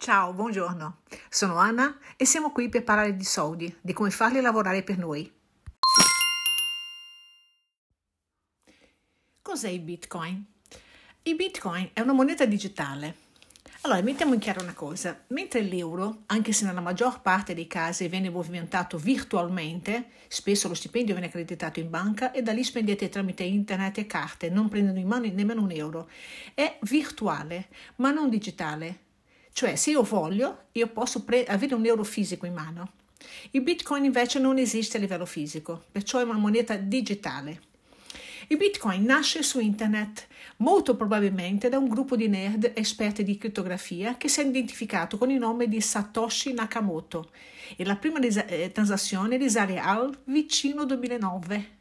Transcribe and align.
Ciao, 0.00 0.32
buongiorno. 0.32 1.00
Sono 1.28 1.56
Anna 1.56 1.98
e 2.16 2.24
siamo 2.24 2.52
qui 2.52 2.70
per 2.70 2.84
parlare 2.84 3.14
di 3.14 3.22
soldi, 3.22 3.76
di 3.82 3.92
come 3.92 4.08
farli 4.08 4.40
lavorare 4.40 4.82
per 4.82 4.96
noi. 4.96 5.30
Cos'è 9.42 9.68
il 9.68 9.80
Bitcoin? 9.80 10.42
Il 11.24 11.36
Bitcoin 11.36 11.90
è 11.92 12.00
una 12.00 12.14
moneta 12.14 12.46
digitale. 12.46 13.14
Allora, 13.82 14.00
mettiamo 14.00 14.32
in 14.32 14.40
chiaro 14.40 14.62
una 14.62 14.72
cosa. 14.72 15.22
Mentre 15.28 15.60
l'euro, 15.60 16.22
anche 16.26 16.52
se 16.52 16.64
nella 16.64 16.80
maggior 16.80 17.20
parte 17.20 17.52
dei 17.52 17.66
casi 17.66 18.08
viene 18.08 18.30
movimentato 18.30 18.96
virtualmente, 18.96 20.12
spesso 20.28 20.66
lo 20.66 20.72
stipendio 20.72 21.12
viene 21.12 21.28
accreditato 21.28 21.78
in 21.78 21.90
banca 21.90 22.32
e 22.32 22.40
da 22.40 22.52
lì 22.52 22.64
spendete 22.64 23.10
tramite 23.10 23.42
internet 23.42 23.98
e 23.98 24.06
carte, 24.06 24.48
non 24.48 24.70
prendendo 24.70 24.98
in 24.98 25.08
mano 25.08 25.26
nemmeno 25.26 25.60
un 25.60 25.72
euro. 25.72 26.08
È 26.54 26.78
virtuale, 26.84 27.68
ma 27.96 28.10
non 28.10 28.30
digitale. 28.30 29.08
Cioè, 29.52 29.76
se 29.76 29.90
io 29.90 30.02
voglio, 30.02 30.64
io 30.72 30.86
posso 30.88 31.22
pre- 31.24 31.44
avere 31.44 31.74
un 31.74 31.84
euro 31.84 32.04
fisico 32.04 32.46
in 32.46 32.54
mano. 32.54 32.92
Il 33.50 33.62
Bitcoin 33.62 34.04
invece 34.04 34.38
non 34.38 34.58
esiste 34.58 34.96
a 34.96 35.00
livello 35.00 35.26
fisico, 35.26 35.84
perciò 35.90 36.18
è 36.18 36.22
una 36.22 36.38
moneta 36.38 36.76
digitale. 36.76 37.68
Il 38.48 38.56
Bitcoin 38.56 39.04
nasce 39.04 39.42
su 39.42 39.60
internet, 39.60 40.26
molto 40.56 40.96
probabilmente 40.96 41.68
da 41.68 41.78
un 41.78 41.88
gruppo 41.88 42.16
di 42.16 42.28
nerd 42.28 42.72
esperti 42.74 43.22
di 43.22 43.38
crittografia 43.38 44.16
che 44.16 44.28
si 44.28 44.40
è 44.40 44.44
identificato 44.44 45.18
con 45.18 45.30
il 45.30 45.38
nome 45.38 45.68
di 45.68 45.80
Satoshi 45.80 46.52
Nakamoto 46.52 47.30
e 47.76 47.84
la 47.84 47.96
prima 47.96 48.18
ris- 48.18 48.44
eh, 48.48 48.72
transazione 48.72 49.36
risale 49.36 49.78
al 49.78 50.16
vicino 50.24 50.84
2009. 50.84 51.78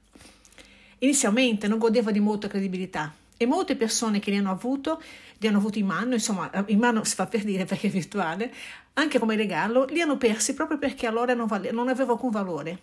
Inizialmente 1.00 1.68
non 1.68 1.80
godeva 1.80 2.12
di 2.12 2.20
molta 2.20 2.48
credibilità 2.48 3.14
e 3.42 3.46
molte 3.46 3.78
persone 3.78 4.20
che 4.20 4.32
li 4.32 4.38
hanno 4.38 4.52
avuto, 4.52 5.02
li 5.38 5.48
hanno 5.48 5.60
avuti 5.60 5.80
in 5.80 5.86
mano, 5.86 6.14
insomma, 6.14 6.52
in 6.68 6.78
mano 6.78 7.06
si 7.06 7.16
fa 7.16 7.26
per 7.26 7.46
dire 7.46 7.64
perché 7.66 7.88
è 7.88 7.90
virtuale, 7.90 8.54
anche 8.96 9.18
come 9.18 9.38
regalo, 9.38 9.86
li 9.86 10.02
hanno 10.02 10.18
persi 10.18 10.54
proprio 10.54 10.78
perché 10.78 11.08
allora 11.08 11.34
non, 11.34 11.48
vale, 11.48 11.72
non 11.72 11.88
aveva 11.88 12.12
alcun 12.12 12.32
valore. 12.32 12.82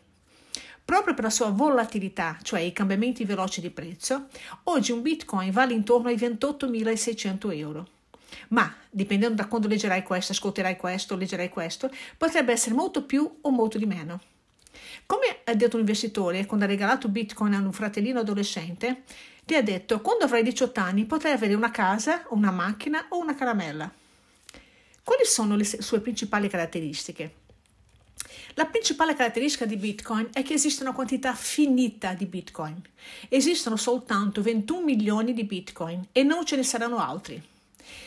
Proprio 0.82 1.12
per 1.12 1.24
la 1.24 1.30
sua 1.30 1.50
volatilità, 1.50 2.38
cioè 2.40 2.60
i 2.60 2.72
cambiamenti 2.72 3.26
veloci 3.26 3.60
di 3.60 3.68
prezzo, 3.68 4.28
oggi 4.64 4.92
un 4.92 5.02
bitcoin 5.02 5.50
vale 5.50 5.74
intorno 5.74 6.08
ai 6.08 6.16
28.600 6.16 7.54
euro. 7.54 7.88
Ma, 8.48 8.74
dipendendo 8.88 9.34
da 9.34 9.48
quando 9.48 9.68
leggerai 9.68 10.02
questo, 10.02 10.32
ascolterai 10.32 10.78
questo, 10.78 11.16
leggerai 11.16 11.50
questo, 11.50 11.90
potrebbe 12.16 12.52
essere 12.52 12.74
molto 12.74 13.04
più 13.04 13.30
o 13.42 13.50
molto 13.50 13.76
di 13.76 13.84
meno. 13.84 14.20
Come 15.06 15.38
ha 15.44 15.54
detto 15.54 15.76
un 15.76 15.82
investitore 15.82 16.46
quando 16.46 16.64
ha 16.64 16.68
regalato 16.68 17.08
bitcoin 17.08 17.54
a 17.54 17.58
un 17.58 17.72
fratellino 17.72 18.20
adolescente, 18.20 19.02
gli 19.44 19.54
ha 19.54 19.62
detto 19.62 20.00
quando 20.00 20.24
avrai 20.24 20.42
18 20.42 20.80
anni 20.80 21.04
potrai 21.04 21.32
avere 21.32 21.54
una 21.54 21.70
casa, 21.70 22.24
una 22.30 22.50
macchina 22.50 23.06
o 23.10 23.18
una 23.18 23.34
caramella. 23.34 23.90
Quali 25.04 25.24
sono 25.24 25.54
le 25.54 25.64
sue 25.64 26.00
principali 26.00 26.48
caratteristiche? 26.48 27.34
La 28.54 28.64
principale 28.64 29.14
caratteristica 29.14 29.66
di 29.66 29.76
Bitcoin 29.76 30.30
è 30.32 30.42
che 30.42 30.54
esiste 30.54 30.82
una 30.82 30.94
quantità 30.94 31.34
finita 31.34 32.14
di 32.14 32.26
Bitcoin. 32.26 32.80
Esistono 33.28 33.76
soltanto 33.76 34.42
21 34.42 34.82
milioni 34.82 35.32
di 35.32 35.44
Bitcoin 35.44 36.08
e 36.10 36.22
non 36.22 36.44
ce 36.44 36.56
ne 36.56 36.64
saranno 36.64 36.98
altri. 36.98 37.40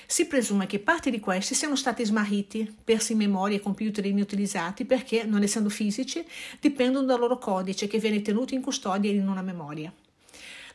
Si 0.06 0.28
presume 0.28 0.66
che 0.66 0.80
parte 0.80 1.10
di 1.10 1.20
questi 1.20 1.54
siano 1.54 1.76
stati 1.76 2.04
smarriti, 2.06 2.76
persi 2.84 3.12
in 3.12 3.20
memoria 3.20 3.58
e 3.58 3.62
computer 3.62 4.06
inutilizzati 4.06 4.86
perché, 4.86 5.24
non 5.24 5.44
essendo 5.44 5.70
fisici, 5.70 6.26
dipendono 6.60 7.06
dal 7.06 7.20
loro 7.20 7.38
codice 7.38 7.88
che 7.88 8.00
viene 8.00 8.22
tenuto 8.22 8.54
in 8.54 8.62
custodia 8.62 9.12
in 9.12 9.28
una 9.28 9.42
memoria. 9.42 9.94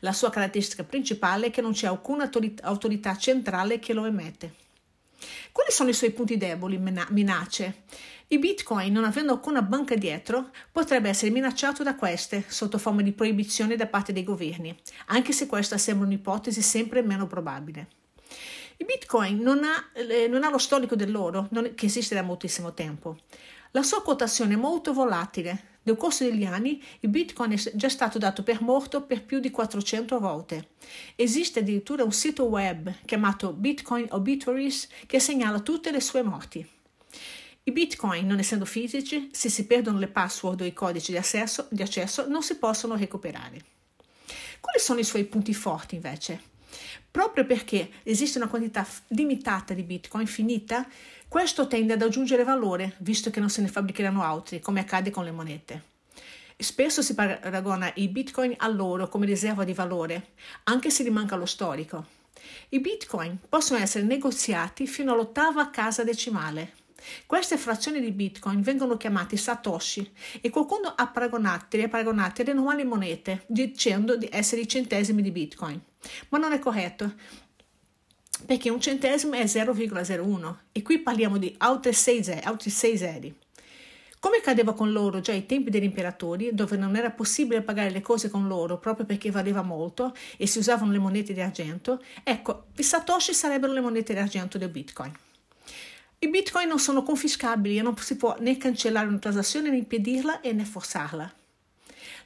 La 0.00 0.12
sua 0.12 0.30
caratteristica 0.30 0.84
principale 0.84 1.46
è 1.46 1.50
che 1.50 1.60
non 1.60 1.72
c'è 1.72 1.86
alcuna 1.86 2.30
autorità 2.62 3.16
centrale 3.16 3.78
che 3.78 3.92
lo 3.92 4.04
emette. 4.04 4.54
Quali 5.52 5.70
sono 5.70 5.90
i 5.90 5.94
suoi 5.94 6.10
punti 6.10 6.36
deboli, 6.36 6.78
minacce? 6.78 7.82
Il 8.28 8.38
Bitcoin, 8.38 8.92
non 8.92 9.04
avendo 9.04 9.32
alcuna 9.32 9.62
banca 9.62 9.94
dietro, 9.94 10.50
potrebbe 10.72 11.08
essere 11.08 11.30
minacciato 11.30 11.82
da 11.82 11.94
queste 11.94 12.44
sotto 12.48 12.78
forma 12.78 13.02
di 13.02 13.12
proibizione 13.12 13.76
da 13.76 13.86
parte 13.86 14.12
dei 14.12 14.24
governi, 14.24 14.76
anche 15.06 15.32
se 15.32 15.46
questa 15.46 15.78
sembra 15.78 16.06
un'ipotesi 16.06 16.60
sempre 16.60 17.02
meno 17.02 17.26
probabile. 17.26 17.88
Il 18.76 18.86
Bitcoin 18.86 19.38
non 19.40 19.62
ha, 19.64 19.90
eh, 19.92 20.26
non 20.28 20.42
ha 20.42 20.50
lo 20.50 20.58
storico 20.58 20.96
dell'oro, 20.96 21.48
non, 21.50 21.72
che 21.74 21.86
esiste 21.86 22.14
da 22.14 22.22
moltissimo 22.22 22.74
tempo. 22.74 23.18
La 23.72 23.82
sua 23.82 24.02
quotazione 24.02 24.54
è 24.54 24.56
molto 24.56 24.92
volatile, 24.92 25.72
nel 25.84 25.96
corso 25.96 26.24
degli 26.24 26.44
anni 26.44 26.82
il 27.00 27.08
Bitcoin 27.08 27.52
è 27.52 27.56
già 27.74 27.88
stato 27.88 28.18
dato 28.18 28.42
per 28.42 28.62
morto 28.62 29.02
per 29.02 29.22
più 29.22 29.38
di 29.38 29.50
400 29.50 30.18
volte. 30.18 30.68
Esiste 31.14 31.60
addirittura 31.60 32.04
un 32.04 32.12
sito 32.12 32.44
web 32.44 32.92
chiamato 33.04 33.52
Bitcoin 33.52 34.06
Obituaries 34.10 34.88
che 35.06 35.20
segnala 35.20 35.60
tutte 35.60 35.90
le 35.90 36.00
sue 36.00 36.22
morti. 36.22 36.66
I 37.66 37.72
bitcoin, 37.72 38.26
non 38.26 38.38
essendo 38.38 38.66
fisici, 38.66 39.30
se 39.32 39.48
si 39.48 39.66
perdono 39.66 39.98
le 39.98 40.08
password 40.08 40.60
o 40.60 40.64
i 40.64 40.74
codici 40.74 41.12
di 41.12 41.16
accesso, 41.16 41.66
di 41.70 41.80
accesso, 41.80 42.28
non 42.28 42.42
si 42.42 42.58
possono 42.58 42.94
recuperare. 42.94 43.64
Quali 44.60 44.78
sono 44.78 45.00
i 45.00 45.04
suoi 45.04 45.24
punti 45.24 45.54
forti 45.54 45.94
invece? 45.94 46.52
Proprio 47.10 47.46
perché 47.46 47.90
esiste 48.02 48.38
una 48.38 48.48
quantità 48.48 48.86
limitata 49.08 49.74
di 49.74 49.82
bitcoin 49.82 50.26
finita, 50.26 50.86
questo 51.28 51.66
tende 51.66 51.94
ad 51.94 52.02
aggiungere 52.02 52.44
valore, 52.44 52.94
visto 52.98 53.30
che 53.30 53.40
non 53.40 53.50
se 53.50 53.60
ne 53.60 53.68
fabbricheranno 53.68 54.22
altri, 54.22 54.60
come 54.60 54.80
accade 54.80 55.10
con 55.10 55.24
le 55.24 55.32
monete. 55.32 55.82
Spesso 56.56 57.02
si 57.02 57.14
paragona 57.14 57.90
i 57.96 58.08
bitcoin 58.08 58.54
all'oro 58.58 59.08
come 59.08 59.26
riserva 59.26 59.64
di 59.64 59.74
valore, 59.74 60.34
anche 60.64 60.90
se 60.90 61.02
gli 61.02 61.10
manca 61.10 61.36
lo 61.36 61.46
storico. 61.46 62.06
I 62.70 62.80
bitcoin 62.80 63.38
possono 63.48 63.80
essere 63.80 64.04
negoziati 64.04 64.86
fino 64.86 65.12
all'ottava 65.12 65.70
casa 65.70 66.04
decimale. 66.04 66.74
Queste 67.26 67.56
frazioni 67.56 68.00
di 68.00 68.12
bitcoin 68.12 68.62
vengono 68.62 68.96
chiamate 68.96 69.36
satoshi 69.36 70.10
e 70.40 70.50
qualcuno 70.50 70.92
ha 70.94 71.06
paragonate, 71.08 71.76
le 71.76 71.84
ha 71.84 71.88
paragonate 71.88 72.42
alle 72.42 72.52
normali 72.52 72.84
monete, 72.84 73.44
dicendo 73.46 74.16
di 74.16 74.28
essere 74.30 74.62
i 74.62 74.68
centesimi 74.68 75.22
di 75.22 75.30
bitcoin. 75.30 75.80
Ma 76.28 76.38
non 76.38 76.52
è 76.52 76.58
corretto, 76.58 77.12
perché 78.46 78.70
un 78.70 78.80
centesimo 78.80 79.34
è 79.34 79.44
0,01 79.44 80.54
e 80.72 80.82
qui 80.82 80.98
parliamo 80.98 81.38
di 81.38 81.54
altri 81.58 81.92
6, 81.92 82.40
altri 82.42 82.70
6 82.70 82.96
zeri. 82.96 83.34
Come 84.18 84.38
accadeva 84.38 84.72
con 84.72 84.90
l'oro 84.90 85.20
già 85.20 85.32
ai 85.32 85.44
tempi 85.44 85.68
degli 85.68 85.84
imperatori, 85.84 86.54
dove 86.54 86.78
non 86.78 86.96
era 86.96 87.10
possibile 87.10 87.60
pagare 87.60 87.90
le 87.90 88.00
cose 88.00 88.30
con 88.30 88.46
l'oro 88.46 88.78
proprio 88.78 89.04
perché 89.04 89.30
valeva 89.30 89.60
molto 89.60 90.14
e 90.38 90.46
si 90.46 90.58
usavano 90.58 90.92
le 90.92 90.98
monete 90.98 91.34
di 91.34 91.42
argento, 91.42 92.02
ecco, 92.22 92.68
i 92.76 92.82
satoshi 92.82 93.34
sarebbero 93.34 93.72
le 93.74 93.82
monete 93.82 94.14
di 94.14 94.18
argento 94.18 94.56
del 94.56 94.70
bitcoin. 94.70 95.12
I 96.24 96.28
bitcoin 96.28 96.68
non 96.68 96.78
sono 96.78 97.02
confiscabili 97.02 97.76
e 97.76 97.82
non 97.82 97.94
si 97.98 98.16
può 98.16 98.34
né 98.38 98.56
cancellare 98.56 99.06
una 99.06 99.18
transazione 99.18 99.68
né 99.68 99.76
impedirla 99.76 100.40
e 100.40 100.54
né 100.54 100.64
forzarla. 100.64 101.30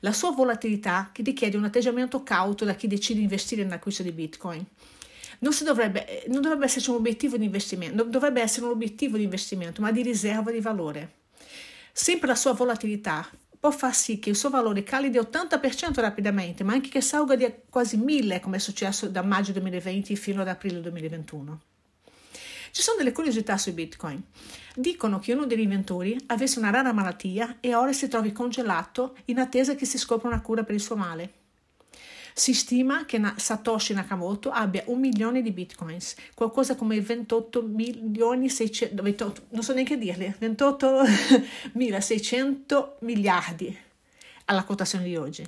La 0.00 0.12
sua 0.12 0.30
volatilità 0.30 1.10
richiede 1.16 1.56
un 1.56 1.64
atteggiamento 1.64 2.22
cauto 2.22 2.64
da 2.64 2.74
chi 2.74 2.86
decide 2.86 3.18
di 3.18 3.24
investire 3.24 3.64
nell'acquisto 3.64 4.04
di 4.04 4.12
bitcoin 4.12 4.64
non, 5.40 5.52
dovrebbe, 5.64 6.22
non 6.28 6.42
dovrebbe 6.42 6.66
esserci 6.66 6.90
un 6.90 6.96
obiettivo 6.96 7.36
di 7.36 7.46
investimento, 7.46 8.04
dovrebbe 8.04 8.40
essere 8.40 8.66
un 8.66 8.70
obiettivo 8.70 9.16
di 9.16 9.24
investimento, 9.24 9.80
ma 9.82 9.90
di 9.90 10.02
riserva 10.02 10.52
di 10.52 10.60
valore. 10.60 11.14
Sempre 11.90 12.28
la 12.28 12.36
sua 12.36 12.52
volatilità 12.52 13.28
può 13.58 13.72
far 13.72 13.96
sì 13.96 14.20
che 14.20 14.30
il 14.30 14.36
suo 14.36 14.48
valore 14.50 14.84
cali 14.84 15.10
di 15.10 15.18
80% 15.18 16.00
rapidamente, 16.00 16.62
ma 16.62 16.72
anche 16.72 16.88
che 16.88 17.00
salga 17.00 17.34
di 17.34 17.52
quasi 17.68 17.96
1000, 17.96 18.38
come 18.38 18.58
è 18.58 18.60
successo 18.60 19.08
da 19.08 19.22
maggio 19.22 19.50
2020 19.50 20.14
fino 20.14 20.42
ad 20.42 20.46
aprile 20.46 20.80
2021. 20.80 21.60
Ci 22.78 22.84
sono 22.84 22.98
delle 22.98 23.10
curiosità 23.10 23.58
sui 23.58 23.72
bitcoin. 23.72 24.22
Dicono 24.76 25.18
che 25.18 25.32
uno 25.32 25.46
degli 25.46 25.62
inventori 25.62 26.16
avesse 26.26 26.60
una 26.60 26.70
rara 26.70 26.92
malattia 26.92 27.56
e 27.58 27.74
ora 27.74 27.92
si 27.92 28.06
trovi 28.06 28.30
congelato 28.30 29.16
in 29.24 29.40
attesa 29.40 29.74
che 29.74 29.84
si 29.84 29.98
scopra 29.98 30.28
una 30.28 30.40
cura 30.40 30.62
per 30.62 30.76
il 30.76 30.80
suo 30.80 30.94
male. 30.94 31.32
Si 32.34 32.54
stima 32.54 33.04
che 33.04 33.20
Satoshi 33.34 33.94
Nakamoto 33.94 34.50
abbia 34.50 34.84
un 34.86 35.00
milione 35.00 35.42
di 35.42 35.50
bitcoins, 35.50 36.14
qualcosa 36.34 36.76
come 36.76 37.00
28 37.00 37.62
milioni 37.62 38.48
600, 38.48 39.02
28, 39.02 39.42
non 39.48 39.64
so 39.64 39.74
neanche 39.74 39.98
dirli, 39.98 40.32
28.600 40.40 42.90
miliardi 43.00 43.76
alla 44.44 44.62
quotazione 44.62 45.04
di 45.04 45.16
oggi. 45.16 45.44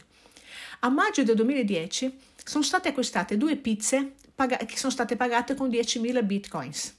A 0.81 0.89
maggio 0.89 1.23
del 1.23 1.37
2010 1.37 2.19
sono 2.43 2.65
state 2.65 2.89
acquistate 2.89 3.37
due 3.37 3.55
pizze 3.55 4.15
che 4.67 4.77
sono 4.77 4.91
state 4.91 5.15
pagate 5.15 5.55
con 5.55 5.69
10.000 5.69 6.27
bitcoins. 6.27 6.99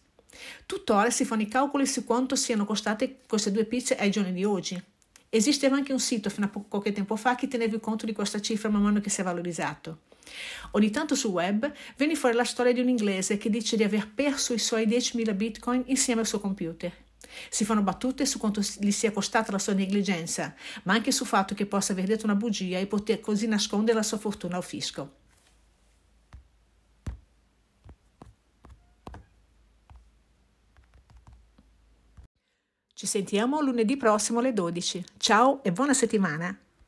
Tuttora 0.66 1.10
si 1.10 1.26
fanno 1.26 1.42
i 1.42 1.48
calcoli 1.48 1.86
su 1.86 2.04
quanto 2.04 2.36
siano 2.36 2.66
costate 2.66 3.20
queste 3.28 3.52
due 3.52 3.66
pizze 3.66 3.96
ai 3.96 4.10
giorni 4.10 4.34
di 4.34 4.44
oggi. 4.44 4.82
Esisteva 5.30 5.76
anche 5.76 5.94
un 5.94 6.00
sito 6.00 6.30
fino 6.30 6.46
a 6.46 6.50
poco 6.50 6.82
tempo 6.92 7.16
fa 7.16 7.36
che 7.36 7.48
teneva 7.48 7.80
conto 7.80 8.06
di 8.06 8.14
questa 8.14 8.42
cifra 8.42 8.70
man 8.70 8.82
mano 8.82 9.00
che 9.00 9.10
si 9.10 9.22
è 9.22 9.24
valorizzato. 9.24 10.10
Ogni 10.72 10.90
tanto 10.90 11.16
sul 11.16 11.32
web 11.32 11.72
viene 11.96 12.16
fuori 12.16 12.36
la 12.36 12.44
storia 12.44 12.74
di 12.74 12.82
un 12.82 12.90
inglese 12.90 13.38
che 13.38 13.50
dice 13.50 13.76
di 13.76 13.84
aver 13.84 14.10
perso 14.14 14.54
i 14.54 14.60
suoi 14.60 14.88
10.000 14.88 15.36
bitcoin 15.36 15.84
insieme 15.88 16.22
al 16.22 16.28
suo 16.28 16.40
computer. 16.40 16.92
Si 17.50 17.64
fanno 17.64 17.82
battute 17.82 18.26
su 18.26 18.40
quanto 18.40 18.62
gli 18.80 18.92
sia 18.92 19.12
costata 19.12 19.52
la 19.52 19.60
sua 19.60 19.74
negligenza, 19.74 20.54
ma 20.84 20.94
anche 20.94 21.12
sul 21.12 21.28
fatto 21.28 21.54
che 21.54 21.66
possa 21.66 21.94
aver 21.94 22.06
detto 22.06 22.26
una 22.26 22.36
bugia 22.36 22.78
e 22.78 22.88
poter 22.88 23.20
così 23.20 23.48
nascondere 23.48 23.98
la 23.98 24.04
sua 24.04 24.18
fortuna 24.18 24.58
al 24.58 24.64
fisco. 24.64 25.20
Ci 33.02 33.08
sentiamo 33.08 33.62
lunedì 33.62 33.98
prossimo 33.98 34.38
alle 34.38 34.54
12. 34.54 35.04
Ciao 35.18 35.64
e 35.64 35.72
buona 35.72 35.92
settimana! 35.92 36.56